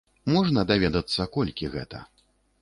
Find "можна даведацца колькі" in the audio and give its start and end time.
0.35-1.71